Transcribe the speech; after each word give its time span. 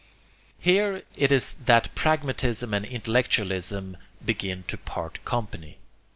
Here 0.57 1.03
it 1.15 1.31
is 1.31 1.57
that 1.65 1.93
pragmatism 1.93 2.73
and 2.73 2.83
intellectualism 2.83 3.97
begin 4.25 4.63
to 4.63 4.75
part 4.79 5.23
company. 5.25 5.77